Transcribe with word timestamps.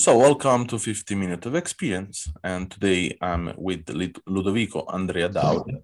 So 0.00 0.16
welcome 0.16 0.66
to 0.68 0.78
50 0.78 1.14
Minutes 1.14 1.46
of 1.46 1.54
Experience 1.54 2.32
and 2.42 2.70
today 2.70 3.18
I'm 3.20 3.52
with 3.58 3.84
Ludovico 3.84 4.86
Andrea 4.88 5.28
Daudi 5.28 5.82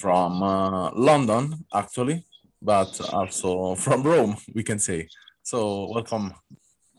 from 0.00 0.42
uh, 0.42 0.90
London 0.92 1.66
actually, 1.74 2.24
but 2.62 2.98
also 3.12 3.74
from 3.74 4.02
Rome 4.02 4.34
we 4.54 4.62
can 4.62 4.78
say. 4.78 5.08
So 5.42 5.90
welcome. 5.92 6.32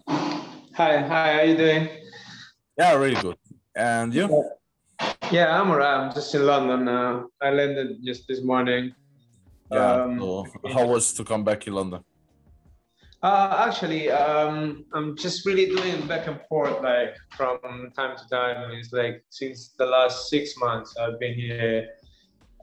Hi, 0.07 1.01
hi, 1.01 1.01
how 1.01 1.39
are 1.39 1.45
you 1.45 1.57
doing? 1.57 1.89
Yeah, 2.77 2.93
really 2.93 3.19
good. 3.19 3.37
And 3.75 4.13
you? 4.13 4.51
Yeah, 5.31 5.59
I'm 5.59 5.71
alright. 5.71 5.99
I'm 5.99 6.13
just 6.13 6.35
in 6.35 6.45
London. 6.45 6.87
Uh, 6.87 7.23
I 7.41 7.49
landed 7.49 8.05
just 8.05 8.27
this 8.27 8.43
morning. 8.43 8.93
Yeah. 9.71 10.03
Um, 10.03 10.19
so 10.19 10.45
how 10.75 10.85
was 10.85 11.11
to 11.13 11.23
come 11.23 11.43
back 11.43 11.65
in 11.65 11.73
London? 11.73 12.03
Uh, 13.21 13.65
actually, 13.67 14.09
um, 14.09 14.85
I'm 14.93 15.17
just 15.17 15.45
really 15.45 15.65
doing 15.65 16.07
back 16.07 16.27
and 16.27 16.39
forth, 16.47 16.81
like 16.81 17.15
from 17.35 17.59
time 17.95 18.17
to 18.17 18.29
time. 18.29 18.71
It's 18.71 18.93
like 18.93 19.23
since 19.29 19.69
the 19.77 19.85
last 19.85 20.29
six 20.29 20.55
months, 20.57 20.95
I've 20.97 21.19
been 21.19 21.33
here. 21.33 21.89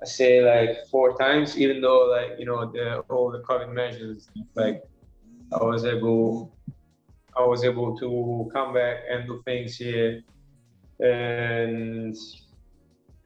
I 0.03 0.07
say 0.07 0.43
like 0.43 0.87
four 0.91 1.17
times, 1.19 1.59
even 1.59 1.81
though 1.81 2.07
like 2.07 2.39
you 2.39 2.47
know 2.47 2.71
the 2.73 3.01
all 3.11 3.31
the 3.31 3.41
COVID 3.41 3.73
measures, 3.73 4.29
like 4.55 4.83
I 5.53 5.63
was 5.63 5.85
able, 5.85 6.57
I 7.37 7.45
was 7.45 7.65
able 7.65 7.97
to 7.99 8.51
come 8.53 8.73
back 8.73 9.01
and 9.11 9.27
do 9.27 9.43
things 9.45 9.77
here 9.77 10.23
and 11.01 12.17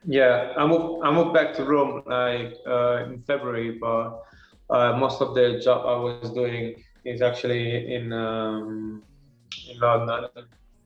yeah, 0.05 0.53
I 0.56 0.67
moved 0.67 1.05
I 1.05 1.11
moved 1.11 1.34
back 1.34 1.55
to 1.55 1.65
Rome 1.65 2.03
like 2.06 2.55
uh, 2.67 3.05
in 3.05 3.22
February, 3.22 3.78
but 3.81 4.22
uh, 4.70 4.97
most 4.97 5.20
of 5.20 5.34
the 5.34 5.61
job 5.62 5.87
I 5.87 5.97
was 5.97 6.31
doing 6.33 6.83
is 7.05 7.23
actually 7.23 7.95
in 7.95 8.12
um, 8.12 9.03
in 9.69 9.79
London, 9.79 10.27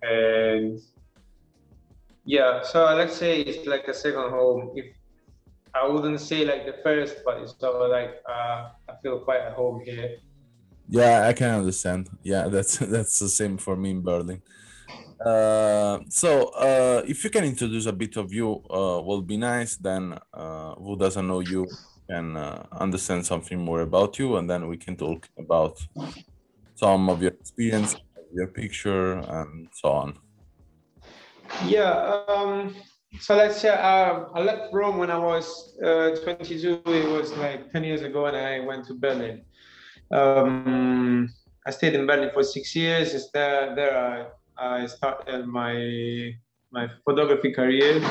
and 0.03 0.81
yeah, 2.25 2.63
so 2.63 2.85
let's 2.95 3.17
say 3.17 3.41
it's 3.41 3.67
like 3.67 3.89
a 3.89 3.95
second 3.95 4.31
home. 4.31 4.73
If 4.77 4.87
I 5.75 5.87
wouldn't 5.89 6.21
say 6.21 6.45
like 6.45 6.67
the 6.67 6.77
first, 6.83 7.17
but 7.25 7.39
it's 7.39 7.59
sort 7.59 7.77
of 7.77 7.91
like 7.91 8.23
uh, 8.29 8.71
I 8.89 8.95
feel 9.03 9.19
quite 9.21 9.41
at 9.41 9.53
home 9.55 9.83
here. 9.85 10.19
Yeah, 10.89 11.27
I 11.27 11.33
can 11.33 11.61
understand. 11.61 12.09
Yeah, 12.23 12.49
that's 12.55 12.79
that's 12.79 13.19
the 13.19 13.29
same 13.29 13.59
for 13.59 13.77
me 13.77 13.91
in 13.91 14.03
Berlin. 14.03 14.43
Uh, 15.25 16.01
so 16.09 16.49
uh, 16.51 17.03
if 17.07 17.25
you 17.25 17.31
can 17.31 17.45
introduce 17.45 17.87
a 17.87 17.93
bit 17.93 18.17
of 18.17 18.33
you, 18.33 18.63
uh, 18.71 19.01
will 19.01 19.23
be 19.23 19.37
nice. 19.37 19.77
Then 19.77 20.19
uh, 20.33 20.75
who 20.75 20.97
doesn't 20.97 21.27
know 21.27 21.41
you 21.41 21.67
can 22.09 22.37
uh, 22.37 22.67
understand 22.73 23.25
something 23.27 23.59
more 23.59 23.81
about 23.81 24.19
you, 24.19 24.37
and 24.37 24.49
then 24.49 24.69
we 24.69 24.77
can 24.77 24.97
talk 24.97 25.29
about 25.39 25.79
some 26.75 27.09
of 27.09 27.23
your 27.23 27.33
experience, 27.33 27.97
your 28.33 28.49
picture, 28.49 29.13
and 29.15 29.69
so 29.73 29.89
on. 29.91 30.19
Yeah. 31.67 32.23
Um, 32.29 32.75
so 33.21 33.37
let's 33.37 33.61
say 33.61 33.69
uh, 33.69 34.25
I 34.35 34.41
left 34.41 34.73
Rome 34.73 34.99
when 34.99 35.11
I 35.11 35.19
was 35.19 35.77
22. 35.81 36.83
It 36.87 37.09
was 37.09 37.33
like 37.37 37.71
10 37.73 37.85
years 37.85 38.03
ago, 38.03 38.27
and 38.27 38.37
I 38.37 38.61
went 38.61 38.87
to 38.87 38.95
Berlin. 38.95 39.43
Um, 40.11 41.29
I 41.67 41.71
stayed 41.71 41.95
in 41.95 42.07
Berlin 42.07 42.31
for 42.35 42.43
six 42.43 42.75
years. 42.75 43.15
It's 43.15 43.31
There, 43.31 43.75
there 43.75 43.97
I 43.97 44.27
I 44.57 44.87
started 44.87 45.47
my 45.47 46.35
my 46.71 46.89
photography 47.05 47.53
career, 47.53 48.03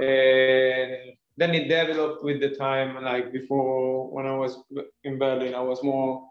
and 0.00 1.16
then 1.36 1.54
it 1.54 1.68
developed 1.68 2.24
with 2.24 2.40
the 2.40 2.50
time. 2.50 3.02
Like 3.02 3.32
before, 3.32 4.10
when 4.10 4.26
I 4.26 4.34
was 4.34 4.62
in 5.04 5.18
Berlin, 5.18 5.54
I 5.54 5.60
was 5.60 5.82
more 5.82 6.28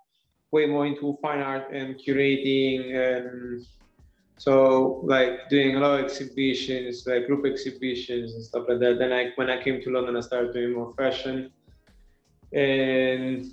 way 0.52 0.66
more 0.66 0.86
into 0.86 1.18
fine 1.22 1.42
art 1.42 1.72
and 1.74 1.96
curating 1.96 2.96
and 2.96 3.66
so 4.38 5.02
like 5.04 5.50
doing 5.50 5.76
a 5.76 5.80
lot 5.80 6.00
of 6.00 6.06
exhibitions 6.06 7.06
like 7.08 7.26
group 7.28 7.46
exhibitions 7.46 8.34
and 8.34 8.44
stuff 8.44 8.64
like 8.70 8.80
that 8.80 8.98
then 9.00 9.12
I, 9.12 9.32
when 9.36 9.50
i 9.50 9.62
came 9.62 9.82
to 9.82 9.90
london 9.90 10.16
i 10.16 10.22
started 10.22 10.54
doing 10.54 10.74
more 10.74 10.94
fashion 10.94 11.52
and 12.54 13.46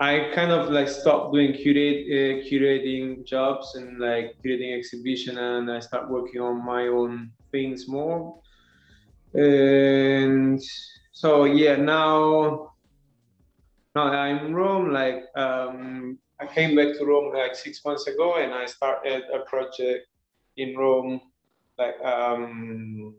I 0.00 0.32
kind 0.34 0.50
of 0.50 0.70
like 0.70 0.88
stopped 0.88 1.32
doing 1.32 1.52
curate, 1.52 2.06
uh, 2.10 2.44
curating 2.48 3.24
jobs 3.24 3.76
and 3.76 4.00
like 4.00 4.34
curating 4.44 4.76
exhibition, 4.76 5.38
and 5.38 5.70
I 5.70 5.78
start 5.78 6.10
working 6.10 6.40
on 6.40 6.66
my 6.66 6.88
own 6.88 7.30
things 7.52 7.86
more. 7.86 8.40
And 9.34 10.60
so 11.12 11.44
yeah, 11.44 11.76
now 11.76 12.72
now 13.94 14.04
I'm 14.04 14.46
in 14.46 14.54
Rome. 14.54 14.92
Like 14.92 15.24
um, 15.36 16.18
I 16.40 16.46
came 16.46 16.76
back 16.76 16.98
to 16.98 17.04
Rome 17.04 17.32
like 17.34 17.54
six 17.54 17.84
months 17.84 18.06
ago, 18.06 18.36
and 18.36 18.52
I 18.52 18.66
started 18.66 19.24
a 19.32 19.40
project 19.40 20.06
in 20.56 20.76
Rome, 20.76 21.20
like 21.78 22.00
um, 22.04 23.14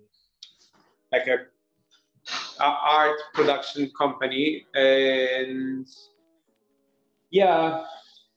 like 1.11 1.27
a, 1.27 1.37
a 2.59 2.65
art 2.65 3.17
production 3.33 3.91
company, 3.97 4.65
and 4.75 5.87
yeah, 7.31 7.85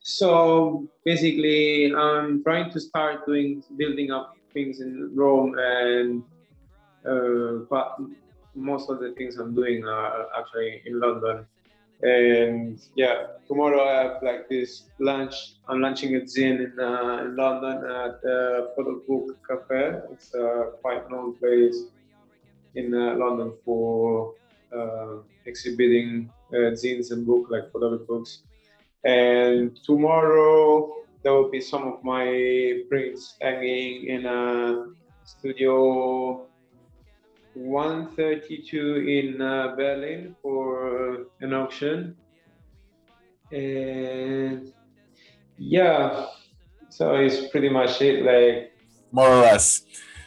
so 0.01 0.89
basically, 1.05 1.93
I'm 1.93 2.43
trying 2.45 2.71
to 2.71 2.81
start 2.81 3.27
doing 3.27 3.63
building 3.77 4.13
up 4.13 4.37
things 4.55 4.81
in 4.81 5.11
Rome, 5.15 5.57
and 5.59 6.23
but 7.71 7.99
most 8.55 8.91
of 8.91 9.01
the 9.01 9.13
things 9.13 9.37
I'm 9.37 9.55
doing 9.55 9.85
are 9.85 10.27
actually 10.39 10.83
in 10.87 10.99
London. 10.99 11.47
And 12.03 12.79
yeah, 12.95 13.27
tomorrow 13.47 13.83
I 13.83 14.03
have 14.03 14.23
like 14.23 14.49
this 14.49 14.85
lunch. 14.99 15.35
I'm 15.69 15.81
launching 15.81 16.15
a 16.17 16.21
zine 16.21 16.73
in, 16.73 16.79
uh, 16.79 17.25
in 17.25 17.37
London 17.37 17.79
at 17.91 18.21
the 18.23 18.73
Photo 18.77 19.01
Book 19.09 19.39
Cafe. 19.49 20.01
It's 20.13 20.35
a 20.35 20.73
quite 20.83 21.11
known 21.11 21.35
place 21.37 21.85
in 22.75 22.93
uh, 22.95 23.15
London 23.17 23.55
for 23.65 24.35
uh, 24.75 25.17
exhibiting 25.47 26.31
uh, 26.53 26.77
zines 26.77 27.13
and 27.13 27.27
books 27.27 27.51
like 27.51 27.73
photography 27.73 28.05
books. 28.07 28.43
And 29.05 29.79
tomorrow 29.85 30.97
there 31.23 31.33
will 31.33 31.51
be 31.51 31.61
some 31.61 31.85
of 31.85 32.05
my 32.05 32.83
prints 32.91 33.37
hanging 33.41 34.07
in 34.09 34.27
a 34.27 34.87
studio 35.25 36.47
132 37.57 38.97
in 38.97 39.41
uh, 39.41 39.75
Berlin 39.77 40.37
for 40.43 41.27
an 41.41 41.55
auction. 41.55 42.15
And 43.51 44.73
yeah, 45.57 46.27
so 46.91 47.15
it's 47.15 47.49
pretty 47.49 47.71
much 47.71 48.01
it. 48.03 48.25
Like 48.25 48.73
more 49.11 49.29
or 49.29 49.41
less. 49.41 49.83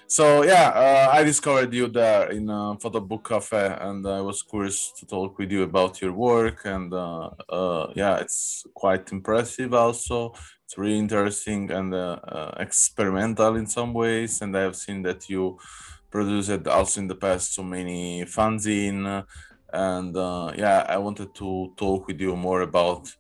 So 0.08 0.44
yeah, 0.44 0.70
uh, 0.70 1.10
I 1.14 1.24
discovered 1.24 1.72
you 1.72 1.88
there 1.88 2.32
in 2.32 2.50
a 2.50 2.76
photo 2.80 3.00
book 3.00 3.30
cafe, 3.30 3.78
and 3.80 4.08
I 4.08 4.22
was 4.22 4.42
curious 4.42 4.92
to 4.98 5.06
talk 5.06 5.38
with 5.38 5.52
you 5.52 5.62
about 5.62 6.02
your 6.02 6.14
work. 6.14 6.66
And 6.66 6.92
uh, 6.92 7.30
uh, 7.48 7.94
yeah, 7.96 8.18
it's 8.18 8.66
quite 8.74 9.12
impressive. 9.12 9.72
Also, 9.76 10.34
it's 10.66 10.80
really 10.80 10.98
interesting 10.98 11.70
and 11.70 11.94
uh, 11.94 12.18
uh, 12.28 12.56
experimental 12.58 13.56
in 13.56 13.68
some 13.68 13.94
ways. 13.94 14.42
And 14.42 14.58
I 14.58 14.62
have 14.62 14.76
seen 14.76 15.04
that 15.04 15.30
you 15.30 15.60
produced 16.10 16.68
also 16.68 17.02
in 17.02 17.08
the 17.08 17.16
past 17.16 17.54
so 17.54 17.64
many 17.64 18.26
fanzine. 18.26 19.26
And 19.72 20.18
uh, 20.18 20.52
yeah, 20.58 20.86
I 20.88 20.98
wanted 20.98 21.36
to 21.36 21.74
talk 21.78 22.08
with 22.08 22.20
you 22.20 22.36
more 22.36 22.62
about. 22.62 23.12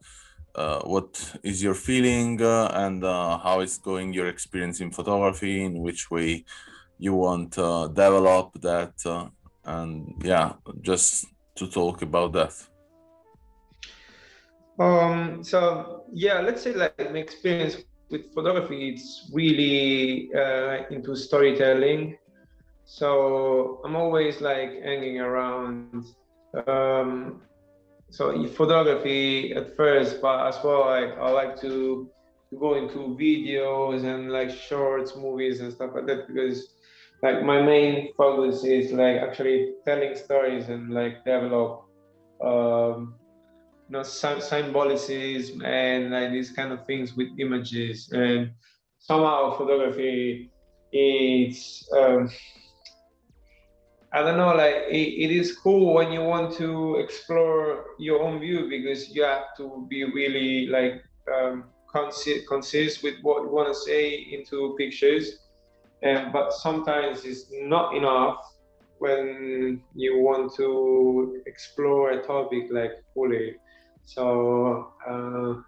what 0.95 1.11
is 1.43 1.63
your 1.63 1.75
feeling 1.75 2.41
and 2.83 3.03
how 3.45 3.61
is 3.61 3.77
going 3.77 4.11
your 4.13 4.27
experience 4.27 4.81
in 4.81 4.91
photography 4.91 5.63
in 5.63 5.73
which 5.85 6.11
way 6.11 6.43
you 6.99 7.13
want 7.13 7.53
to 7.53 7.89
develop 7.93 8.51
that 8.61 8.93
uh, 9.05 9.27
and 9.65 10.13
yeah 10.23 10.53
just 10.81 11.25
to 11.55 11.67
talk 11.67 12.01
about 12.01 12.33
that 12.33 12.53
um 14.79 15.43
so 15.43 16.03
yeah 16.11 16.41
let's 16.41 16.61
say 16.61 16.73
like 16.73 16.97
my 17.11 17.19
experience 17.19 17.77
with 18.11 18.33
photography 18.33 18.89
it's 18.89 19.29
really 19.33 20.29
uh, 20.35 20.83
into 20.89 21.15
storytelling 21.15 22.17
so 22.91 23.81
i'm 23.85 23.95
always 23.95 24.41
like 24.41 24.81
hanging 24.81 25.19
around 25.19 26.05
um 26.65 27.39
so 28.09 28.45
photography 28.47 29.53
at 29.53 29.75
first 29.77 30.19
but 30.21 30.47
as 30.47 30.57
well 30.63 30.87
like 30.87 31.15
i 31.19 31.29
like 31.29 31.59
to 31.59 32.09
go 32.57 32.73
into 32.75 33.15
videos 33.19 34.03
and 34.03 34.31
like 34.31 34.49
shorts, 34.49 35.15
movies 35.15 35.61
and 35.61 35.71
stuff 35.71 35.91
like 35.93 36.07
that 36.07 36.27
because 36.27 36.73
like 37.21 37.43
my 37.43 37.61
main 37.61 38.11
focus 38.15 38.63
is 38.63 38.91
like 38.91 39.17
actually 39.17 39.73
telling 39.85 40.15
stories 40.15 40.69
and 40.69 40.89
like 40.89 41.23
develop 41.25 41.83
um, 42.43 43.15
you 43.87 43.93
know 43.93 44.03
symbolism 44.03 45.63
and 45.63 46.11
like 46.11 46.31
these 46.31 46.51
kind 46.51 46.71
of 46.71 46.85
things 46.87 47.15
with 47.15 47.27
images. 47.37 48.09
And 48.11 48.51
somehow 48.99 49.57
photography 49.57 50.49
is 50.91 51.87
um, 51.95 52.29
I 54.11 54.23
don't 54.23 54.37
know, 54.37 54.55
like 54.55 54.75
it, 54.89 54.95
it 55.25 55.31
is 55.31 55.55
cool 55.55 55.93
when 55.93 56.11
you 56.11 56.21
want 56.23 56.55
to 56.57 56.95
explore 56.95 57.85
your 57.99 58.23
own 58.23 58.39
view 58.39 58.67
because 58.67 59.09
you 59.09 59.23
have 59.23 59.55
to 59.57 59.85
be 59.87 60.03
really 60.03 60.67
like 60.67 61.03
um, 61.31 61.65
consist 61.91 63.03
with 63.03 63.15
what 63.21 63.43
you 63.43 63.49
want 63.49 63.67
to 63.67 63.75
say 63.75 64.15
into 64.31 64.75
pictures. 64.79 65.39
And 66.01 66.33
but 66.33 66.53
sometimes 66.53 67.23
it's 67.23 67.51
not 67.51 67.95
enough 67.95 68.37
when 68.97 69.81
you 69.95 70.19
want 70.19 70.55
to 70.55 71.41
explore 71.45 72.11
a 72.11 72.23
topic 72.23 72.63
like 72.71 73.03
fully. 73.13 73.57
So 74.05 74.91
uh, 75.07 75.61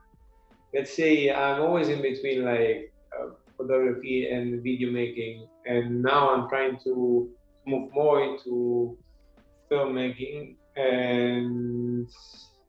let's 0.74 0.96
say 0.96 1.32
I'm 1.32 1.62
always 1.62 1.90
in 1.90 2.02
between 2.02 2.44
like 2.44 2.92
uh, 3.16 3.34
photography 3.56 4.30
and 4.32 4.64
video 4.64 4.90
making, 4.90 5.48
and 5.68 6.02
now 6.02 6.32
I'm 6.32 6.50
trying 6.50 6.80
to 6.86 7.30
move 7.66 7.92
more 7.94 8.24
into 8.24 8.98
filmmaking. 9.72 10.56
And 10.76 12.08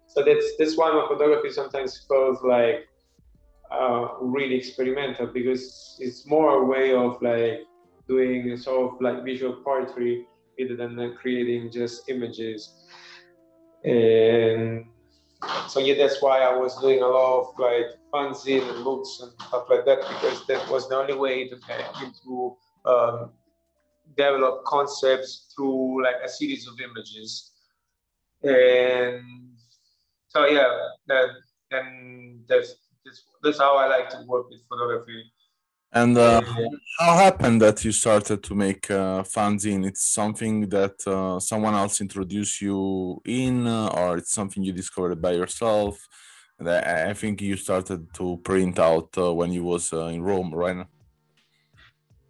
so 0.06 0.24
that's 0.24 0.56
that's 0.58 0.76
why 0.76 0.90
my 0.92 1.06
photography 1.08 1.50
sometimes 1.50 2.04
feels 2.08 2.42
like 2.42 2.88
uh, 3.70 4.08
really 4.20 4.56
experimental 4.56 5.26
because 5.26 5.96
it's 6.00 6.26
more 6.26 6.62
a 6.62 6.64
way 6.64 6.92
of 6.94 7.20
like 7.22 7.60
doing 8.08 8.56
sort 8.56 8.92
of 8.94 9.00
like 9.00 9.24
visual 9.24 9.54
poetry 9.64 10.26
rather 10.58 10.76
than 10.76 10.96
like 10.96 11.16
creating 11.16 11.70
just 11.70 12.08
images. 12.08 12.86
And 13.84 14.86
so 15.68 15.80
yeah 15.80 15.94
that's 15.94 16.22
why 16.22 16.40
i 16.40 16.54
was 16.54 16.80
doing 16.80 17.02
a 17.02 17.06
lot 17.06 17.40
of 17.40 17.58
like 17.58 17.86
fanzine 18.12 18.68
and 18.74 18.84
books 18.84 19.20
and 19.22 19.32
stuff 19.48 19.64
like 19.68 19.84
that 19.84 19.98
because 20.00 20.46
that 20.46 20.68
was 20.70 20.88
the 20.88 20.96
only 20.96 21.14
way 21.14 21.48
to 21.48 21.56
get 21.66 21.80
into 22.02 22.56
um, 22.84 23.30
develop 24.16 24.64
concepts 24.64 25.52
through 25.54 26.02
like 26.02 26.16
a 26.24 26.28
series 26.28 26.66
of 26.66 26.74
images. 26.80 27.52
And 28.42 29.22
so 30.28 30.46
yeah, 30.46 30.88
that 31.06 31.28
and 31.70 32.44
that's 32.48 32.74
that's, 33.04 33.24
that's 33.42 33.58
how 33.58 33.76
I 33.76 33.86
like 33.86 34.08
to 34.10 34.24
work 34.26 34.48
with 34.50 34.60
photography. 34.68 35.24
And 35.94 36.16
uh, 36.16 36.40
how 36.98 37.16
happened 37.16 37.60
that 37.60 37.84
you 37.84 37.92
started 37.92 38.42
to 38.44 38.54
make 38.54 38.90
uh, 38.90 39.22
fanzine? 39.24 39.86
It's 39.86 40.04
something 40.04 40.68
that 40.70 41.06
uh, 41.06 41.38
someone 41.38 41.74
else 41.74 42.00
introduced 42.00 42.62
you 42.62 43.20
in, 43.26 43.66
uh, 43.66 43.88
or 43.88 44.16
it's 44.16 44.32
something 44.32 44.62
you 44.62 44.72
discovered 44.72 45.20
by 45.20 45.32
yourself? 45.32 46.08
And 46.58 46.70
I, 46.70 47.10
I 47.10 47.12
think 47.12 47.42
you 47.42 47.56
started 47.56 48.12
to 48.14 48.40
print 48.42 48.78
out 48.78 49.10
uh, 49.18 49.34
when 49.34 49.52
you 49.52 49.64
was 49.64 49.92
uh, 49.92 50.06
in 50.06 50.22
Rome, 50.22 50.54
right? 50.54 50.86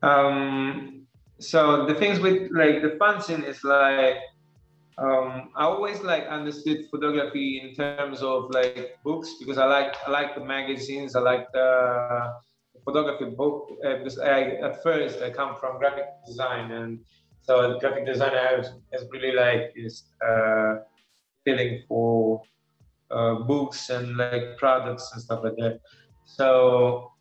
Um, 0.03 1.02
so 1.43 1.87
the 1.87 1.95
things 1.95 2.21
with 2.21 2.51
like 2.53 2.83
the 2.83 2.97
fanzine 3.01 3.45
is 3.45 3.65
like 3.65 4.19
um, 4.99 5.51
I 5.57 5.65
always 5.65 6.01
like 6.01 6.27
understood 6.27 6.85
photography 6.91 7.61
in 7.63 7.75
terms 7.75 8.23
of 8.23 8.51
like 8.51 8.99
books 9.05 9.35
because 9.41 9.59
I 9.59 9.67
like 9.67 9.97
I 10.07 10.11
like 10.11 10.35
the 10.35 10.45
magazines 10.45 11.17
I 11.17 11.21
like 11.21 11.51
the 11.53 12.33
photography 12.85 13.35
book 13.37 13.71
uh, 13.85 13.97
because 13.97 14.19
I 14.19 14.43
at 14.63 14.83
first 14.83 15.23
I 15.23 15.31
come 15.31 15.57
from 15.59 15.79
graphic 15.79 16.07
design 16.27 16.71
and 16.73 17.01
so 17.43 17.79
graphic 17.81 18.07
design 18.07 18.33
has, 18.33 18.73
has 18.93 19.05
really 19.11 19.33
like 19.33 19.75
this 19.75 20.05
uh, 20.25 20.77
feeling 21.45 21.83
for 21.89 22.43
uh, 23.11 23.35
books 23.35 23.91
and 23.91 24.17
like 24.17 24.57
products 24.59 25.11
and 25.13 25.23
stuff 25.23 25.41
like 25.43 25.57
that. 25.57 25.81
So 26.25 27.13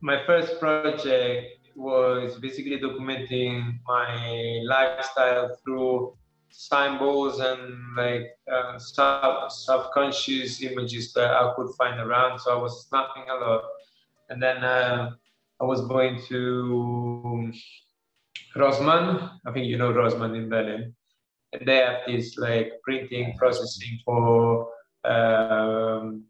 my 0.00 0.24
first 0.26 0.60
project 0.60 1.59
was 1.80 2.38
basically 2.38 2.78
documenting 2.78 3.78
my 3.86 4.60
lifestyle 4.64 5.56
through 5.64 6.14
symbols 6.50 7.40
and 7.40 7.60
like 7.96 8.26
uh, 8.52 8.78
sub- 8.78 9.50
subconscious 9.50 10.62
images 10.62 11.12
that 11.14 11.30
I 11.30 11.52
could 11.56 11.70
find 11.78 11.98
around. 12.00 12.38
So 12.40 12.56
I 12.56 12.60
was 12.60 12.86
snapping 12.88 13.24
a 13.30 13.34
lot. 13.34 13.62
And 14.28 14.42
then 14.42 14.58
uh, 14.62 15.10
I 15.60 15.64
was 15.64 15.80
going 15.82 16.20
to 16.28 17.52
Rossmann. 18.56 19.30
I 19.46 19.52
think 19.52 19.66
you 19.66 19.78
know 19.78 19.92
Rossmann 19.92 20.36
in 20.36 20.48
Berlin. 20.48 20.94
And 21.52 21.66
they 21.66 21.76
have 21.76 22.00
this 22.06 22.36
like 22.36 22.72
printing 22.84 23.36
processing 23.36 23.98
for 24.04 24.68
um, 25.04 26.24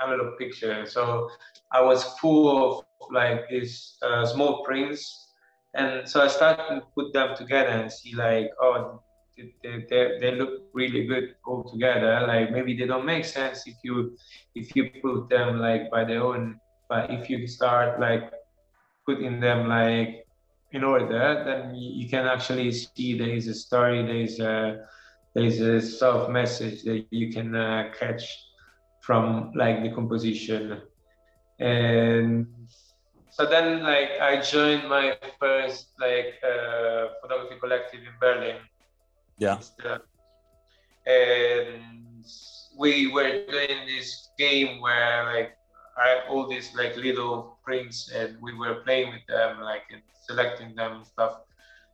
analog 0.00 0.38
picture. 0.38 0.86
So 0.86 1.28
I 1.72 1.80
was 1.80 2.04
full 2.18 2.78
of 2.78 2.87
like 3.10 3.48
these 3.48 3.96
uh, 4.02 4.26
small 4.26 4.64
prints, 4.64 5.32
and 5.74 6.08
so 6.08 6.22
I 6.22 6.28
started 6.28 6.80
to 6.80 6.82
put 6.94 7.12
them 7.12 7.36
together 7.36 7.68
and 7.70 7.92
see 7.92 8.14
like, 8.14 8.50
oh, 8.60 9.02
they, 9.36 9.84
they, 9.88 10.18
they 10.20 10.32
look 10.34 10.62
really 10.72 11.06
good 11.06 11.34
all 11.46 11.64
together. 11.64 12.24
Like 12.26 12.50
maybe 12.50 12.76
they 12.76 12.86
don't 12.86 13.06
make 13.06 13.24
sense 13.24 13.66
if 13.66 13.76
you 13.84 14.16
if 14.54 14.74
you 14.74 14.90
put 15.02 15.28
them 15.28 15.58
like 15.58 15.90
by 15.90 16.04
their 16.04 16.22
own, 16.22 16.60
but 16.88 17.10
if 17.10 17.30
you 17.30 17.46
start 17.46 18.00
like 18.00 18.32
putting 19.06 19.40
them 19.40 19.68
like 19.68 20.26
in 20.72 20.84
order, 20.84 21.42
then 21.44 21.74
you 21.74 22.08
can 22.08 22.26
actually 22.26 22.72
see 22.72 23.16
there 23.16 23.28
is 23.30 23.48
a 23.48 23.54
story, 23.54 24.02
there 24.02 24.20
is 24.20 24.40
a 24.40 24.86
there 25.34 25.44
is 25.44 25.60
a 25.60 25.80
self 25.80 26.28
message 26.28 26.82
that 26.84 27.06
you 27.10 27.32
can 27.32 27.54
uh, 27.54 27.90
catch 27.98 28.24
from 29.02 29.52
like 29.54 29.82
the 29.82 29.90
composition. 29.90 30.82
And 31.60 32.46
so 33.38 33.46
then 33.46 33.82
like 33.82 34.10
i 34.20 34.40
joined 34.40 34.88
my 34.88 35.16
first 35.38 35.94
like 36.00 36.34
uh, 36.42 37.14
photography 37.22 37.56
collective 37.60 38.00
in 38.00 38.14
berlin. 38.20 38.56
Yeah. 39.38 39.58
And 41.06 42.24
we 42.76 43.10
were 43.10 43.46
doing 43.46 43.86
this 43.86 44.30
game 44.36 44.80
where 44.80 45.24
like 45.24 45.56
I 45.96 46.20
all 46.28 46.46
these 46.48 46.74
like 46.74 46.96
little 46.96 47.58
prints 47.64 48.10
and 48.14 48.36
we 48.42 48.54
were 48.54 48.82
playing 48.84 49.12
with 49.12 49.26
them 49.26 49.60
like 49.60 49.82
and 49.92 50.02
selecting 50.26 50.74
them 50.74 50.92
and 50.96 51.06
stuff. 51.06 51.40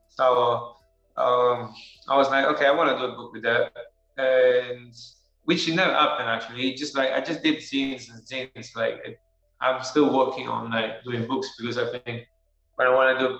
So 0.08 0.76
um, 1.17 1.74
I 2.08 2.17
was 2.17 2.29
like 2.29 2.46
okay 2.56 2.67
I 2.67 2.72
want 2.72 2.91
to 2.91 2.98
do 2.98 3.13
a 3.13 3.17
book 3.17 3.32
with 3.32 3.43
that. 3.43 3.72
And 4.17 4.94
which 5.44 5.69
never 5.69 5.93
happened 5.93 6.29
actually. 6.29 6.74
Just 6.74 6.96
like 6.96 7.13
I 7.13 7.20
just 7.20 7.43
did 7.43 7.58
zines 7.58 8.10
and 8.10 8.22
zines 8.24 8.74
like 8.74 9.20
I'm 9.61 9.82
still 9.82 10.13
working 10.17 10.49
on 10.49 10.70
like 10.70 11.03
doing 11.05 11.27
books 11.27 11.55
because 11.58 11.79
I 11.79 11.87
think 11.99 12.27
when 12.77 12.89
I 12.89 12.94
want 12.94 13.19
to 13.19 13.29
do 13.29 13.39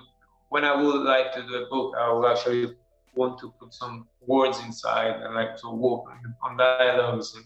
when 0.49 0.63
I 0.63 0.75
would 0.75 1.03
like 1.03 1.33
to 1.33 1.41
do 1.41 1.55
a 1.55 1.69
book, 1.69 1.95
I 1.97 2.11
would 2.11 2.31
actually 2.31 2.75
want 3.15 3.39
to 3.39 3.51
put 3.59 3.73
some 3.73 4.07
words 4.25 4.59
inside 4.59 5.21
and 5.21 5.33
like 5.35 5.57
to 5.57 5.69
work 5.69 6.03
on 6.43 6.57
dialogues 6.57 7.35
and 7.35 7.45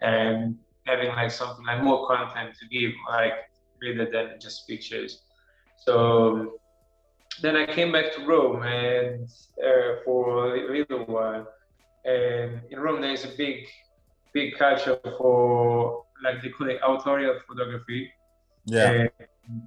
and 0.00 0.58
having 0.84 1.08
like 1.08 1.30
something 1.30 1.64
like 1.64 1.82
more 1.82 2.06
content 2.06 2.54
to 2.60 2.66
give 2.68 2.92
like 3.08 3.34
rather 3.82 4.10
than 4.10 4.38
just 4.40 4.68
pictures. 4.68 5.22
So 5.78 6.58
then 7.40 7.56
I 7.56 7.66
came 7.66 7.92
back 7.92 8.12
to 8.14 8.26
Rome 8.26 8.62
and 8.62 9.28
uh, 9.62 9.96
for 10.04 10.56
a 10.56 10.72
little 10.72 11.04
while. 11.06 11.46
And 12.04 12.60
in 12.70 12.78
Rome, 12.78 13.00
there 13.00 13.12
is 13.12 13.24
a 13.24 13.28
big, 13.36 13.66
big 14.32 14.58
culture 14.58 14.98
for 15.18 16.03
like 16.22 16.42
they 16.42 16.50
call 16.50 16.68
it 16.68 16.80
authorial 16.82 17.38
photography. 17.46 18.10
Yeah. 18.66 18.90
And 18.90 19.10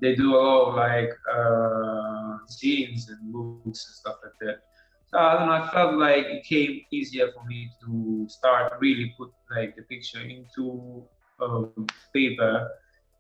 they 0.01 0.15
do 0.15 0.35
a 0.35 0.37
lot 0.37 0.69
of 0.69 0.75
like 0.75 1.11
uh, 1.31 2.37
zines 2.49 3.09
and 3.09 3.31
books 3.31 3.85
and 3.85 3.95
stuff 3.95 4.15
like 4.23 4.33
that. 4.41 4.59
So 5.07 5.19
I 5.19 5.37
don't 5.37 5.47
know. 5.47 5.53
I 5.53 5.69
felt 5.71 5.95
like 5.95 6.25
it 6.25 6.43
came 6.43 6.81
easier 6.91 7.31
for 7.31 7.45
me 7.45 7.69
to 7.85 8.25
start 8.29 8.73
really 8.79 9.13
put 9.17 9.31
like 9.51 9.75
the 9.75 9.83
picture 9.83 10.21
into 10.21 11.03
um, 11.39 11.87
paper, 12.13 12.69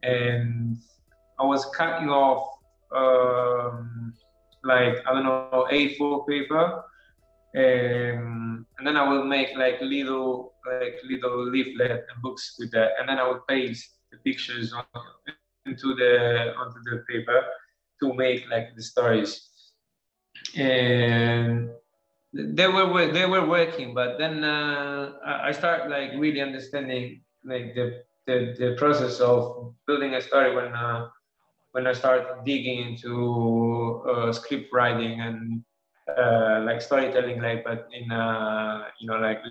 and 0.03 0.77
I 1.39 1.45
was 1.45 1.65
cutting 1.73 2.09
off 2.09 2.57
um, 2.93 4.13
like 4.63 4.97
I 5.07 5.13
don't 5.13 5.23
know 5.23 5.67
A4 5.71 6.27
paper, 6.27 6.83
um, 7.55 8.65
and 8.77 8.85
then 8.85 8.97
I 8.97 9.07
will 9.07 9.23
make 9.23 9.55
like 9.55 9.79
little 9.81 10.53
like 10.65 10.99
little 11.03 11.49
leaflet 11.49 12.05
and 12.11 12.21
books 12.21 12.55
with 12.59 12.71
that, 12.71 12.91
and 12.99 13.07
then 13.07 13.19
I 13.19 13.27
will 13.27 13.41
paste 13.47 13.97
the 14.11 14.17
pictures 14.17 14.73
on, 14.73 14.85
into 15.65 15.95
the 15.95 16.53
onto 16.57 16.79
the 16.83 17.03
paper 17.09 17.45
to 18.01 18.13
make 18.13 18.49
like 18.49 18.75
the 18.75 18.83
stories. 18.83 19.49
And 20.55 21.69
they 22.33 22.67
were 22.67 23.11
they 23.11 23.25
were 23.25 23.47
working, 23.47 23.93
but 23.93 24.17
then 24.17 24.43
uh, 24.43 25.13
I 25.23 25.51
start 25.51 25.89
like 25.89 26.11
really 26.17 26.41
understanding 26.41 27.21
like 27.43 27.73
the 27.75 28.03
the, 28.27 28.53
the 28.59 28.75
process 28.77 29.19
of 29.19 29.73
building 29.87 30.13
a 30.13 30.21
story 30.21 30.53
when 30.53 30.73
uh, 30.75 31.07
when 31.71 31.87
I 31.87 31.93
start 31.93 32.43
digging 32.45 32.93
into 32.93 34.03
uh, 34.07 34.33
script 34.33 34.73
writing 34.73 35.21
and 35.21 35.63
uh, 36.15 36.61
like 36.65 36.81
storytelling, 36.81 37.41
like 37.41 37.63
but 37.63 37.87
in 37.91 38.11
uh, 38.11 38.85
you 38.99 39.07
know 39.07 39.17
like 39.17 39.41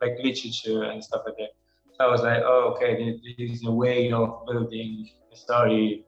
like 0.00 0.16
literature 0.22 0.84
and 0.84 1.02
stuff 1.02 1.22
like 1.26 1.36
that. 1.38 1.50
So 1.94 2.04
I 2.04 2.10
was 2.10 2.22
like, 2.22 2.42
oh, 2.44 2.74
okay, 2.76 3.18
this 3.38 3.50
is 3.50 3.64
a 3.66 3.70
way 3.70 4.12
of 4.12 4.46
building 4.46 5.08
a 5.32 5.36
story, 5.36 6.04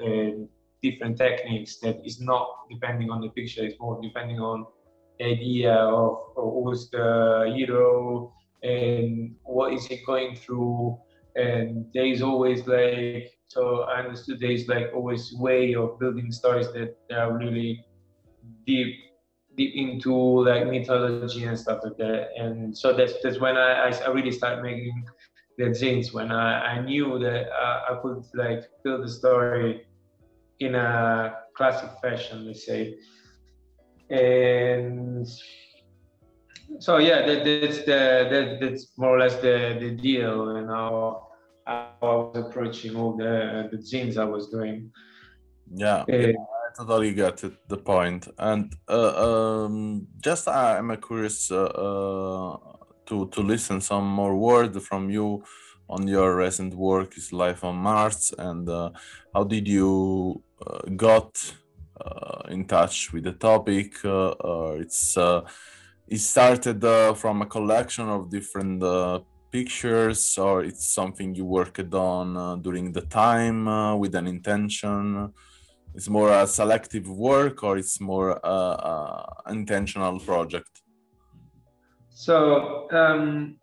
uh, 0.00 0.46
different 0.82 1.16
techniques 1.16 1.78
that 1.80 2.00
is 2.04 2.20
not 2.20 2.48
depending 2.70 3.10
on 3.10 3.20
the 3.20 3.30
picture. 3.30 3.64
It's 3.64 3.80
more 3.80 3.98
depending 4.02 4.38
on 4.38 4.66
the 5.18 5.24
idea 5.24 5.74
of, 5.74 6.18
of 6.36 6.52
who's 6.52 6.88
the 6.90 7.52
hero 7.56 8.32
and 8.62 9.34
what 9.42 9.72
is 9.72 9.86
he 9.86 10.00
going 10.06 10.36
through. 10.36 10.98
And 11.34 11.86
there 11.94 12.06
is 12.06 12.22
always 12.22 12.66
like 12.66 13.32
so 13.48 13.82
I 13.84 14.00
understood 14.00 14.40
there 14.40 14.50
is 14.50 14.68
like 14.68 14.92
always 14.94 15.32
way 15.34 15.74
of 15.74 15.98
building 15.98 16.30
stories 16.30 16.68
that 16.72 16.96
are 17.10 17.36
really 17.36 17.84
deep 18.68 18.90
deep 19.56 19.72
into 19.74 20.14
like 20.48 20.64
mythology 20.66 21.42
and 21.44 21.58
stuff 21.58 21.80
like 21.84 21.96
that. 22.04 22.28
And 22.42 22.76
so 22.80 22.86
that's 22.96 23.14
that's 23.22 23.40
when 23.44 23.56
I, 23.56 23.90
I 24.06 24.08
really 24.16 24.34
started 24.40 24.62
making 24.62 25.04
the 25.58 25.66
zines 25.80 26.12
when 26.16 26.30
I, 26.30 26.48
I 26.72 26.74
knew 26.88 27.18
that 27.18 27.42
uh, 27.50 27.78
I 27.90 27.92
could 28.00 28.22
like 28.34 28.62
build 28.84 29.00
the 29.04 29.12
story 29.20 29.86
in 30.60 30.74
a 30.76 31.34
classic 31.56 31.90
fashion, 32.02 32.46
let's 32.46 32.64
say. 32.64 32.94
And 34.10 35.26
so 36.78 36.98
yeah, 36.98 37.26
that, 37.26 37.44
that's 37.44 37.78
the 37.90 38.00
that, 38.32 38.46
that's 38.60 38.82
more 38.96 39.16
or 39.16 39.20
less 39.24 39.36
the 39.46 39.56
the 39.80 39.90
deal 39.90 40.56
and 40.56 40.68
how, 40.68 41.28
how 41.66 41.90
I 42.02 42.14
was 42.14 42.44
approaching 42.46 42.94
all 42.96 43.16
the 43.16 43.68
the 43.72 43.78
zines 43.78 44.16
I 44.16 44.24
was 44.24 44.44
doing. 44.56 44.92
Yeah. 45.84 46.04
Uh, 46.12 46.32
totally 46.76 47.12
get 47.12 47.44
it, 47.44 47.68
the 47.68 47.76
point. 47.76 48.28
And 48.38 48.74
uh, 48.88 49.64
um, 49.64 50.06
just 50.20 50.48
I'm 50.48 50.94
curious 50.96 51.50
uh, 51.50 51.64
uh, 51.64 52.56
to 53.06 53.28
to 53.28 53.40
listen 53.40 53.80
some 53.80 54.06
more 54.06 54.36
word 54.36 54.80
from 54.82 55.10
you 55.10 55.44
on 55.88 56.06
your 56.06 56.36
recent 56.36 56.74
work 56.74 57.16
is 57.16 57.32
life 57.32 57.64
on 57.64 57.76
Mars 57.76 58.34
and 58.36 58.68
uh, 58.68 58.90
how 59.34 59.44
did 59.44 59.66
you 59.66 60.42
uh, 60.66 60.80
got 60.96 61.30
uh, 61.98 62.42
in 62.50 62.66
touch 62.66 63.10
with 63.12 63.24
the 63.24 63.32
topic? 63.32 63.94
it's 64.04 65.16
it 66.08 66.18
started 66.18 66.80
from 67.16 67.42
a 67.42 67.46
collection 67.46 68.08
of 68.08 68.30
different 68.30 68.82
pictures 69.50 70.36
or 70.36 70.62
it's 70.62 70.86
something 70.86 71.34
you 71.34 71.46
worked 71.46 71.94
on 71.94 72.60
during 72.60 72.92
the 72.92 73.02
time 73.02 73.64
with 73.98 74.14
an 74.14 74.26
intention 74.26 75.32
it's 75.98 76.08
more 76.08 76.30
a 76.30 76.46
selective 76.46 77.10
work 77.10 77.64
or 77.64 77.76
it's 77.76 78.00
more 78.00 78.38
a, 78.44 78.58
a 78.92 79.42
intentional 79.50 80.20
project? 80.20 80.70
So 82.10 82.88
um, 82.92 83.56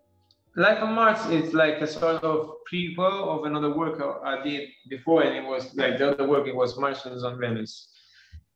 life 0.57 0.83
on 0.83 0.93
mars 0.95 1.25
is 1.27 1.53
like 1.53 1.77
a 1.79 1.87
sort 1.87 2.21
of 2.25 2.51
prequel 2.69 3.17
of 3.33 3.45
another 3.45 3.71
work 3.81 3.97
i 4.23 4.41
did 4.43 4.69
before 4.89 5.21
and 5.23 5.33
it 5.35 5.45
was 5.53 5.63
like 5.75 5.97
the 5.97 6.11
other 6.11 6.27
work 6.27 6.47
it 6.47 6.55
was 6.55 6.77
martians 6.79 7.25
on 7.25 7.37
venice 7.37 7.89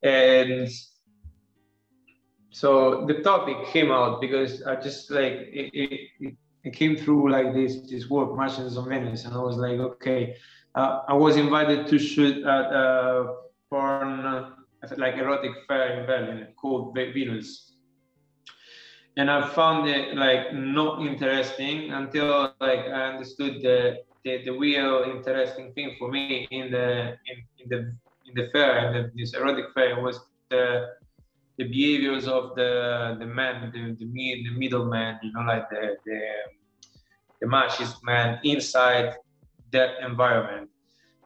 and 0.04 0.70
so 2.52 3.06
the 3.10 3.16
topic 3.30 3.58
came 3.74 3.92
out 3.92 4.22
because 4.22 4.64
i 4.64 4.76
just 4.88 5.12
like 5.12 5.36
it, 5.62 5.68
it, 5.74 6.34
it 6.64 6.74
came 6.74 6.96
through 6.96 7.30
like 7.30 7.54
this 7.54 7.82
this 7.92 8.10
work 8.10 8.34
martians 8.34 8.78
on 8.78 8.88
venice 8.88 9.26
and 9.26 9.34
i 9.36 9.42
was 9.50 9.58
like 9.58 9.78
okay 9.90 10.36
uh, 10.76 11.02
i 11.10 11.14
was 11.14 11.36
invited 11.36 11.86
to 11.86 12.00
shoot 12.00 12.38
at 12.46 12.68
uh, 12.82 13.26
porn, 13.70 14.54
like 14.98 15.16
erotic 15.16 15.52
fair 15.68 16.00
in 16.00 16.06
Berlin 16.06 16.48
called 16.56 16.96
Venus. 16.96 17.74
And 19.18 19.30
I 19.30 19.48
found 19.50 19.90
it 19.90 20.16
like 20.16 20.54
not 20.54 21.06
interesting 21.06 21.92
until 21.92 22.54
like 22.60 22.80
I 22.80 23.14
understood 23.14 23.62
the, 23.62 23.98
the, 24.24 24.44
the 24.46 24.52
real 24.52 25.04
interesting 25.14 25.74
thing 25.74 25.96
for 26.00 26.10
me 26.10 26.48
in 26.52 26.72
the 26.72 27.18
in, 27.30 27.38
in 27.60 27.70
the 27.70 27.78
in 28.28 28.34
the 28.36 28.50
fair 28.54 28.94
and 28.94 29.12
this 29.18 29.34
erotic 29.34 29.66
fair 29.74 30.00
was 30.02 30.20
the 30.50 30.96
the 31.58 31.66
behaviors 31.66 32.28
of 32.28 32.56
the 32.56 33.18
the 33.20 33.26
men, 33.26 33.72
the 33.74 33.82
the, 34.00 34.06
the 34.06 34.52
middleman, 34.58 35.20
you 35.22 35.32
know, 35.34 35.42
like 35.42 35.70
the 35.70 35.98
the 36.06 36.20
the 37.42 37.48
machist 37.48 38.02
man 38.04 38.40
inside 38.44 39.16
that 39.72 39.92
environment. 40.02 40.70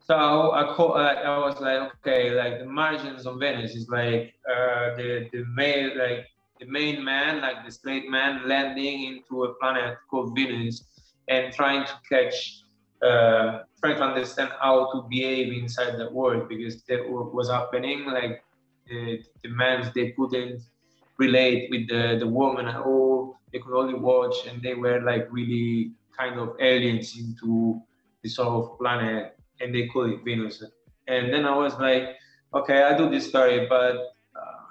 So 0.05 0.51
I, 0.51 0.73
call, 0.75 0.95
I 0.95 1.37
was 1.37 1.61
like, 1.61 1.93
okay, 1.99 2.31
like 2.31 2.59
the 2.59 2.65
Martians 2.65 3.25
on 3.25 3.39
Venice 3.39 3.73
is 3.73 3.87
like 3.87 4.33
uh, 4.49 4.95
the 4.97 5.29
the 5.31 5.45
main 5.55 5.97
like 5.97 6.27
the 6.59 6.65
main 6.65 7.01
man, 7.01 7.39
like 7.41 7.65
the 7.65 7.71
straight 7.71 8.09
man, 8.09 8.45
landing 8.45 9.03
into 9.05 9.45
a 9.45 9.53
planet 9.55 9.97
called 10.09 10.35
Venus 10.35 10.83
and 11.29 11.53
trying 11.53 11.85
to 11.85 11.93
catch, 12.09 12.63
uh, 13.01 13.59
trying 13.79 13.95
to 13.95 14.03
understand 14.03 14.51
how 14.59 14.91
to 14.91 15.07
behave 15.09 15.53
inside 15.53 15.97
the 15.97 16.11
world 16.11 16.49
because 16.49 16.83
that 16.83 16.99
was 17.09 17.49
happening. 17.49 18.05
Like 18.05 18.43
the 18.89 19.23
the 19.41 19.49
men, 19.49 19.89
they 19.95 20.11
couldn't 20.11 20.63
relate 21.17 21.69
with 21.71 21.87
the 21.87 22.17
the 22.19 22.27
woman 22.27 22.67
at 22.67 22.81
all. 22.81 23.37
They 23.53 23.59
could 23.59 23.77
only 23.79 23.95
watch, 23.95 24.35
and 24.47 24.61
they 24.61 24.73
were 24.73 24.99
like 24.99 25.29
really 25.31 25.93
kind 26.17 26.37
of 26.37 26.57
aliens 26.59 27.17
into 27.17 27.81
this 28.21 28.35
sort 28.35 28.49
of 28.49 28.77
planet 28.77 29.37
and 29.63 29.73
they 29.73 29.87
call 29.87 30.11
it 30.11 30.23
Venus. 30.23 30.63
And 31.07 31.33
then 31.33 31.45
I 31.45 31.55
was 31.55 31.73
like, 31.79 32.15
okay, 32.53 32.83
I 32.83 32.97
do 32.97 33.09
this 33.09 33.27
story, 33.27 33.65
but 33.67 33.95
uh, 34.35 34.63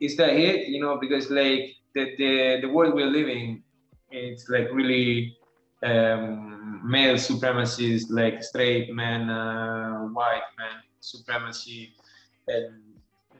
is 0.00 0.16
that 0.16 0.30
it? 0.30 0.68
You 0.68 0.80
know, 0.80 0.98
because 0.98 1.30
like 1.30 1.74
the 1.94 2.16
the, 2.16 2.58
the 2.62 2.68
world 2.68 2.94
we're 2.94 3.10
living, 3.10 3.62
it's 4.10 4.48
like 4.48 4.68
really 4.72 5.36
um, 5.82 6.80
male 6.84 7.18
supremacy 7.18 8.00
like 8.10 8.42
straight 8.42 8.94
man, 8.94 9.30
uh, 9.30 10.00
white 10.08 10.48
man 10.58 10.82
supremacy, 11.00 11.92
and 12.48 12.74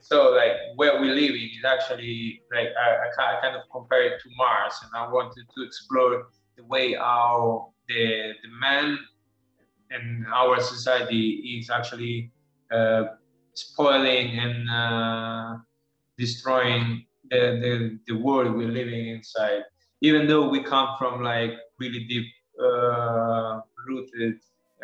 so 0.00 0.30
like 0.30 0.52
where 0.76 1.00
we're 1.00 1.14
living 1.14 1.50
is 1.58 1.64
actually 1.64 2.42
like 2.52 2.68
I, 2.78 3.08
I, 3.08 3.40
kind 3.40 3.56
of 3.56 3.62
compare 3.72 4.02
it 4.04 4.20
to 4.22 4.28
Mars, 4.36 4.74
and 4.82 4.90
I 4.94 5.10
wanted 5.10 5.46
to 5.54 5.62
explore 5.62 6.28
the 6.56 6.64
way 6.64 6.94
how 6.94 7.72
the 7.88 8.32
the 8.42 8.48
man 8.60 8.98
and 9.90 10.26
our 10.32 10.60
society 10.60 11.58
is 11.58 11.70
actually 11.70 12.30
uh, 12.72 13.04
spoiling 13.54 14.38
and 14.38 14.70
uh, 14.70 15.56
destroying 16.18 17.04
the, 17.30 17.58
the, 17.62 17.98
the 18.06 18.16
world 18.20 18.54
we're 18.54 18.68
living 18.68 19.08
inside. 19.08 19.62
Even 20.02 20.26
though 20.26 20.48
we 20.48 20.62
come 20.62 20.96
from 20.98 21.22
like 21.22 21.52
really 21.78 22.04
deep 22.04 22.26
uh, 22.62 23.60
rooted 23.86 24.34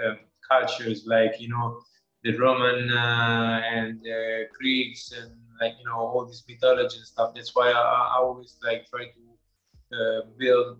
um, 0.04 0.18
cultures, 0.48 1.04
like 1.06 1.40
you 1.40 1.48
know 1.48 1.80
the 2.22 2.36
Roman 2.36 2.90
uh, 2.92 3.60
and 3.64 4.00
the 4.02 4.46
Greeks 4.58 5.12
and 5.12 5.32
like 5.60 5.75
you 5.78 5.84
know 5.86 5.96
all 5.96 6.26
this 6.26 6.44
mythology 6.48 6.98
and 6.98 7.06
stuff. 7.06 7.34
That's 7.34 7.54
why 7.54 7.70
I, 7.70 7.80
I 7.80 8.16
always 8.18 8.56
like 8.62 8.86
try 8.90 9.04
to 9.04 9.96
uh, 9.96 10.20
build 10.38 10.78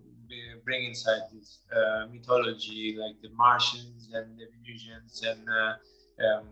bring 0.63 0.85
inside 0.85 1.21
this 1.33 1.59
uh, 1.75 2.05
mythology, 2.11 2.97
like 2.99 3.15
the 3.21 3.29
Martians 3.35 4.09
and 4.13 4.37
the 4.37 4.45
Venusians, 4.57 5.23
and 5.23 5.47
uh, 5.49 5.73
um, 6.25 6.47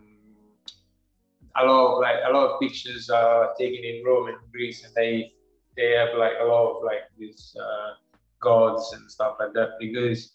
a 1.56 1.64
lot 1.64 1.92
of 1.92 2.00
like 2.00 2.16
a 2.24 2.30
lot 2.30 2.50
of 2.50 2.60
pictures 2.60 3.10
are 3.10 3.54
taken 3.58 3.84
in 3.84 4.04
Rome 4.04 4.28
and 4.28 4.38
Greece, 4.52 4.84
and 4.84 4.94
they 4.94 5.32
they 5.76 5.92
have 5.92 6.16
like 6.16 6.34
a 6.40 6.44
lot 6.44 6.76
of 6.76 6.84
like 6.84 7.04
these 7.18 7.56
uh, 7.60 7.94
gods 8.40 8.92
and 8.94 9.10
stuff 9.10 9.36
like 9.38 9.52
that 9.54 9.70
because 9.78 10.32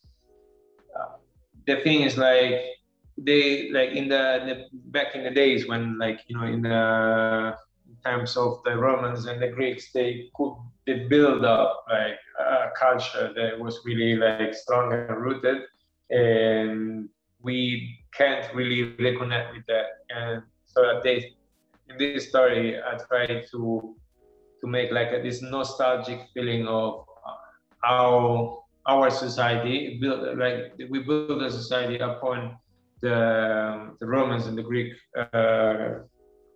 uh, 0.97 1.17
the 1.67 1.77
thing 1.81 2.01
is 2.01 2.17
like 2.17 2.61
they 3.17 3.69
like 3.71 3.91
in 3.91 4.07
the, 4.07 4.23
the, 4.45 4.79
back 4.89 5.15
in 5.15 5.23
the 5.23 5.29
days 5.29 5.67
when 5.67 5.97
like 5.97 6.21
you 6.27 6.37
know 6.37 6.45
in 6.45 6.61
the 6.61 7.55
times 8.03 8.37
of 8.37 8.61
the 8.65 8.75
Romans 8.77 9.25
and 9.25 9.41
the 9.41 9.49
Greeks 9.49 9.91
they 9.93 10.29
could 10.35 10.55
they 10.85 11.05
build 11.07 11.45
up 11.45 11.85
like 11.89 12.19
a 12.39 12.69
culture 12.77 13.31
that 13.35 13.59
was 13.59 13.81
really 13.85 14.15
like 14.15 14.53
strong 14.53 14.93
and 14.93 15.17
rooted. 15.17 15.63
And 16.09 17.09
we 17.41 17.97
can't 18.13 18.53
really 18.53 18.95
reconnect 18.97 19.53
with 19.53 19.65
that. 19.67 19.85
And 20.09 20.43
so 20.65 21.01
they 21.03 21.33
in 21.91 21.97
this 21.97 22.29
story 22.29 22.79
i 22.79 22.97
try 23.09 23.25
to 23.51 23.95
to 24.61 24.67
make 24.67 24.91
like 24.91 25.11
a, 25.11 25.21
this 25.21 25.41
nostalgic 25.41 26.19
feeling 26.33 26.67
of 26.67 27.05
how 27.83 28.63
our 28.85 29.09
society 29.09 29.97
built 29.99 30.37
like 30.37 30.73
we 30.89 30.99
built 30.99 31.41
a 31.41 31.51
society 31.51 31.97
upon 31.97 32.55
the, 33.01 33.95
the 33.99 34.05
romans 34.05 34.45
and 34.47 34.57
the 34.57 34.61
greek 34.61 34.93
uh, 35.17 36.05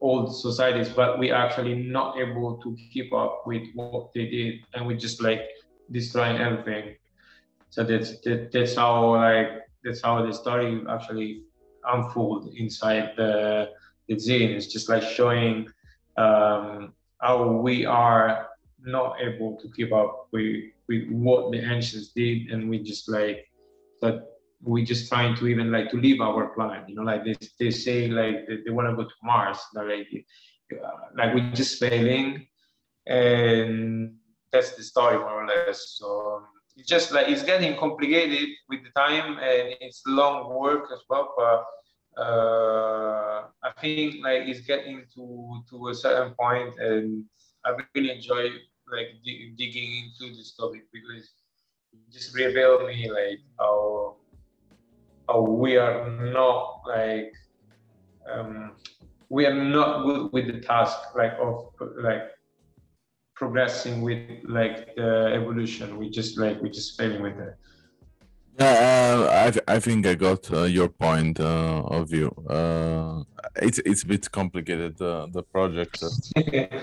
old 0.05 0.35
societies, 0.35 0.89
but 0.89 1.17
we 1.17 1.31
actually 1.31 1.75
not 1.97 2.17
able 2.17 2.57
to 2.63 2.77
keep 2.93 3.11
up 3.13 3.33
with 3.49 3.63
what 3.73 4.13
they 4.13 4.25
did, 4.37 4.53
and 4.73 4.85
we 4.87 4.93
just 4.95 5.21
like 5.21 5.41
destroying 5.91 6.37
everything. 6.37 6.95
So 7.71 7.83
that's 7.83 8.09
that, 8.21 8.51
that's 8.53 8.75
how 8.75 9.15
like 9.15 9.49
that's 9.83 10.01
how 10.01 10.25
the 10.25 10.33
story 10.33 10.81
actually 10.95 11.43
unfold 11.93 12.53
inside 12.55 13.13
the 13.17 13.71
the 14.07 14.15
zine. 14.15 14.51
It's 14.55 14.67
just 14.75 14.89
like 14.89 15.03
showing 15.03 15.67
um, 16.17 16.93
how 17.19 17.37
we 17.65 17.85
are 17.85 18.49
not 18.85 19.17
able 19.19 19.57
to 19.61 19.67
keep 19.75 19.91
up 19.91 20.27
with 20.31 20.57
with 20.87 21.03
what 21.09 21.51
the 21.51 21.59
ancients 21.73 22.09
did, 22.09 22.51
and 22.51 22.69
we 22.69 22.77
just 22.91 23.09
like 23.09 23.49
that 24.01 24.34
we 24.65 24.83
just 24.83 25.09
trying 25.09 25.35
to 25.35 25.47
even 25.47 25.71
like 25.71 25.89
to 25.91 25.97
leave 25.97 26.21
our 26.21 26.47
planet. 26.49 26.89
You 26.89 26.95
know, 26.95 27.03
like 27.03 27.23
they 27.23 27.35
they 27.59 27.71
say 27.71 28.07
like 28.07 28.47
they, 28.47 28.57
they 28.65 28.71
want 28.71 28.89
to 28.89 28.95
go 28.95 29.03
to 29.03 29.15
Mars. 29.23 29.59
Like 29.73 30.07
uh, 30.73 30.89
like 31.15 31.33
we're 31.33 31.51
just 31.51 31.79
failing, 31.79 32.47
and 33.05 34.15
that's 34.51 34.75
the 34.75 34.83
story 34.83 35.17
more 35.17 35.43
or 35.43 35.47
less. 35.47 35.95
So 35.97 36.43
it's 36.75 36.89
just 36.89 37.11
like 37.11 37.29
it's 37.29 37.43
getting 37.43 37.77
complicated 37.77 38.49
with 38.69 38.83
the 38.83 38.91
time, 38.99 39.37
and 39.37 39.75
it's 39.79 40.01
long 40.07 40.53
work 40.53 40.89
as 40.91 40.99
well. 41.09 41.33
But 41.37 42.21
uh, 42.21 43.43
I 43.63 43.71
think 43.79 44.23
like 44.23 44.47
it's 44.47 44.61
getting 44.61 45.05
to 45.15 45.63
to 45.69 45.89
a 45.89 45.95
certain 45.95 46.33
point, 46.33 46.73
and 46.79 47.25
I 47.63 47.75
really 47.93 48.11
enjoy 48.11 48.49
like 48.91 49.09
digging 49.23 49.91
into 50.05 50.35
this 50.35 50.55
topic 50.55 50.83
because 50.91 51.29
it 51.93 51.99
just 52.11 52.35
revealed 52.35 52.85
me 52.87 53.09
like 53.09 53.39
how 53.59 54.17
how 55.27 55.41
we 55.41 55.77
are 55.77 56.09
not 56.09 56.81
like 56.87 57.33
um, 58.31 58.73
we 59.29 59.45
are 59.45 59.53
not 59.53 60.05
good 60.05 60.31
with 60.31 60.47
the 60.47 60.59
task 60.61 60.97
like 61.15 61.33
of 61.39 61.69
like 61.97 62.31
progressing 63.35 64.01
with 64.01 64.19
like 64.45 64.95
the 64.95 65.31
evolution. 65.33 65.97
We 65.97 66.09
just 66.09 66.37
like 66.37 66.61
we 66.61 66.69
just 66.69 66.97
failing 66.97 67.21
with 67.21 67.37
it. 67.39 67.55
Yeah, 68.59 68.65
uh, 68.67 69.51
I 69.67 69.75
I 69.75 69.79
think 69.79 70.05
I 70.07 70.15
got 70.15 70.51
uh, 70.51 70.63
your 70.63 70.87
point 70.87 71.39
uh, 71.39 71.83
of 71.85 72.09
view. 72.09 72.31
Uh, 72.49 73.23
it's 73.61 73.79
it's 73.79 74.03
a 74.03 74.07
bit 74.07 74.31
complicated 74.31 75.01
uh, 75.01 75.27
the 75.31 75.43
project. 75.43 76.03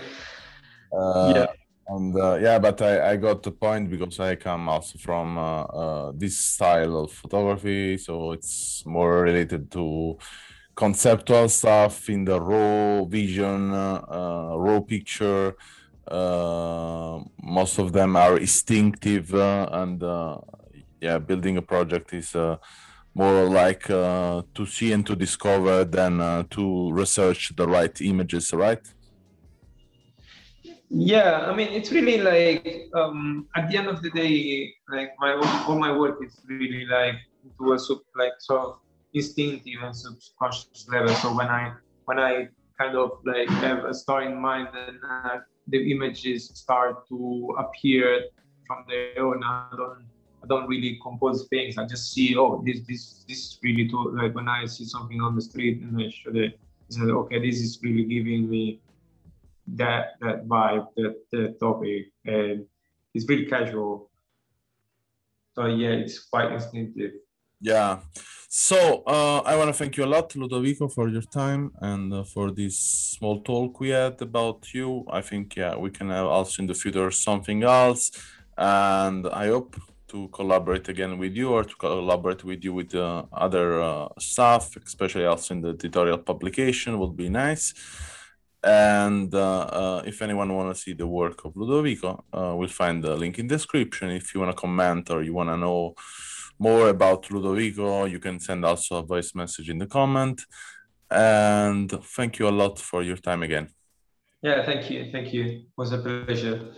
Uh, 0.93 1.33
yeah. 1.35 1.47
And 1.89 2.17
uh, 2.17 2.39
yeah, 2.41 2.59
but 2.59 2.81
I, 2.81 3.13
I 3.13 3.17
got 3.17 3.43
the 3.43 3.51
point 3.51 3.91
because 3.91 4.19
I 4.21 4.37
come 4.37 4.69
also 4.69 4.99
from 4.99 5.37
uh, 5.37 5.63
uh, 5.65 6.13
this 6.15 6.39
style 6.39 6.97
of 7.05 7.13
photography, 7.13 7.99
so 7.99 8.33
it's 8.33 8.85
more 8.87 9.23
related 9.23 9.71
to 9.73 10.17
conceptual 10.75 11.49
stuff 11.49 12.09
in 12.09 12.25
the 12.25 12.41
raw 12.41 13.05
vision, 13.05 13.73
raw 13.73 14.81
picture. 14.81 15.55
most 17.43 17.79
of 17.79 17.93
them 17.93 18.17
are 18.17 18.39
instinctive 18.39 19.35
and 19.35 20.03
yeah, 21.03 21.19
building 21.19 21.57
a 21.57 21.63
project 21.63 22.15
is 22.15 22.35
uh, 22.35 22.57
more 23.15 23.45
like 23.45 23.91
uh, 23.91 24.43
to 24.55 24.65
see 24.65 24.93
and 24.93 25.05
to 25.05 25.17
discover 25.17 25.85
than 25.85 26.21
uh, 26.21 26.45
to 26.51 26.93
research 26.93 27.53
the 27.57 27.67
right 27.67 28.01
images, 28.01 28.53
right? 28.53 28.81
Yeah, 30.95 31.47
I 31.49 31.57
mean, 31.57 31.69
it's 31.69 31.91
really 31.91 32.19
like 32.19 32.91
um, 32.95 33.49
at 33.57 33.71
the 33.71 33.79
end 33.79 33.89
of 33.89 34.03
the 34.03 34.11
day, 34.11 34.75
like 34.91 35.13
my 35.19 35.33
all 35.67 35.79
my 35.79 35.91
work 35.91 36.19
is 36.23 36.39
really 36.47 36.85
like 36.85 37.15
to 37.59 37.73
a 37.73 37.79
sub, 37.79 38.01
like 38.15 38.33
sort 38.41 38.61
of 38.61 38.79
instinctive 39.15 39.83
and 39.83 39.97
subconscious 39.97 40.87
level. 40.91 41.09
So 41.15 41.35
when 41.35 41.47
I 41.47 41.73
when 42.05 42.19
I 42.19 42.49
kind 42.79 42.95
of 42.95 43.13
like 43.25 43.49
have 43.65 43.87
a 43.87 43.95
story 43.95 44.27
in 44.27 44.37
mind 44.37 44.69
and 44.75 44.99
uh, 45.03 45.39
the 45.67 45.91
images 45.91 46.51
start 46.53 47.09
to 47.09 47.57
appear 47.59 48.25
from 48.67 48.85
their 48.87 49.19
own, 49.19 49.43
I 49.43 49.69
don't 49.75 50.05
I 50.45 50.47
don't 50.47 50.69
really 50.69 51.01
compose 51.03 51.49
things. 51.49 51.79
I 51.79 51.87
just 51.87 52.13
see, 52.13 52.37
oh, 52.37 52.63
this 52.67 52.81
this 52.87 53.25
this 53.27 53.39
is 53.39 53.59
really 53.63 53.89
too 53.89 54.13
like 54.15 54.35
when 54.35 54.47
I 54.47 54.67
see 54.67 54.85
something 54.85 55.23
on 55.23 55.37
the 55.37 55.43
street 55.43 55.81
and 55.81 55.97
I 55.99 56.11
say, 56.91 57.01
okay, 57.01 57.39
this 57.39 57.63
is 57.63 57.79
really 57.83 58.05
giving 58.05 58.51
me 58.51 58.79
that 59.67 60.15
that 60.21 60.47
vibe, 60.47 60.87
that 60.97 61.17
that 61.33 61.61
topic, 61.61 62.13
and 62.25 62.67
it's 63.15 63.29
really 63.29 63.47
casual. 63.47 64.11
So 65.55 65.67
yeah, 65.67 65.91
it's 65.91 66.19
quite 66.19 66.53
instinctive. 66.53 67.13
Yeah. 67.61 68.01
So 68.49 69.03
uh, 69.07 69.41
I 69.47 69.57
want 69.57 69.69
to 69.69 69.73
thank 69.73 69.97
you 69.97 70.05
a 70.05 70.13
lot, 70.15 70.31
Ludovico, 70.31 70.93
for 70.93 71.09
your 71.09 71.23
time 71.23 71.73
and 71.81 72.13
uh, 72.13 72.25
for 72.25 72.51
this 72.51 72.77
small 72.77 73.41
talk 73.41 73.81
we 73.81 73.91
had 73.91 74.21
about 74.21 74.75
you. 74.75 75.07
I 75.11 75.23
think 75.23 75.57
yeah, 75.57 75.77
we 75.77 75.91
can 75.91 76.11
have 76.11 76.27
also 76.27 76.63
in 76.63 76.67
the 76.67 76.75
future 76.75 77.11
something 77.11 77.63
else, 77.63 78.11
and 78.59 79.27
I 79.29 79.47
hope 79.47 79.77
to 80.09 80.29
collaborate 80.29 80.89
again 80.91 81.17
with 81.17 81.35
you 81.35 81.49
or 81.51 81.65
to 81.65 81.75
collaborate 81.77 82.45
with 82.45 82.63
you 82.63 82.75
with 82.75 82.95
uh, 82.95 83.25
other 83.33 83.81
uh, 83.81 84.09
stuff, 84.19 84.77
especially 84.77 85.25
also 85.25 85.55
in 85.55 85.63
the 85.63 85.73
tutorial 85.73 86.19
publication 86.19 86.99
would 86.99 87.17
be 87.17 87.31
nice. 87.31 87.73
And 88.65 89.35
uh, 89.35 89.61
uh 89.61 90.03
if 90.07 90.23
anyone 90.23 90.55
want 90.55 90.75
to 90.75 90.81
see 90.81 90.93
the 90.93 91.07
work 91.07 91.45
of 91.45 91.55
Ludovico, 91.55 92.25
uh, 92.33 92.55
we'll 92.57 92.69
find 92.69 93.03
the 93.03 93.17
link 93.17 93.39
in 93.39 93.47
description. 93.49 94.11
If 94.11 94.35
you 94.35 94.41
want 94.41 94.57
to 94.57 94.61
comment 94.61 95.11
or 95.11 95.23
you 95.23 95.35
want 95.35 95.51
to 95.51 95.57
know 95.57 95.95
more 96.59 96.89
about 96.89 97.25
Ludovico, 97.25 98.09
you 98.11 98.21
can 98.21 98.39
send 98.39 98.65
also 98.65 98.97
a 98.97 99.03
voice 99.03 99.35
message 99.35 99.69
in 99.69 99.79
the 99.79 99.87
comment. 99.87 100.43
And 101.11 101.91
thank 102.17 102.39
you 102.39 102.49
a 102.49 102.55
lot 102.63 102.79
for 102.79 103.03
your 103.03 103.17
time 103.17 103.43
again. 103.43 103.69
Yeah, 104.43 104.65
thank 104.65 104.91
you. 104.91 105.11
Thank 105.13 105.33
you. 105.33 105.45
It 105.45 105.65
was 105.77 105.93
a 105.93 105.99
pleasure. 105.99 106.73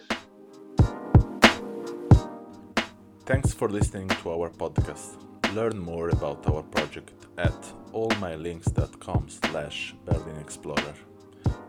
Thanks 3.27 3.55
for 3.55 3.69
listening 3.69 4.09
to 4.09 4.31
our 4.33 4.51
podcast. 4.51 5.17
Learn 5.55 5.79
more 5.79 6.11
about 6.11 6.47
our 6.47 6.63
project 6.63 7.27
at 7.39 7.59
allmylinks.com 7.93 9.29
slash 9.29 9.95
Berlin 10.05 10.37
Explorer 10.41 11.14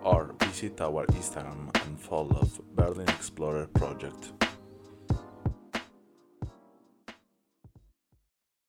or 0.06 0.36
visit 0.39 0.80
our 0.82 1.06
Instagram 1.08 1.76
and 1.84 2.00
follow 2.00 2.48
Berlin 2.76 3.10
Explorer 3.10 3.65
project. 3.74 4.34